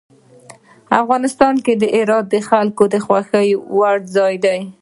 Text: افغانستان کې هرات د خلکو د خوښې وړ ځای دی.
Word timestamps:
افغانستان 1.01 1.53
کې 1.65 1.73
هرات 1.97 2.25
د 2.33 2.35
خلکو 2.49 2.83
د 2.93 2.95
خوښې 3.05 3.45
وړ 3.77 3.97
ځای 4.15 4.35
دی. 4.45 4.59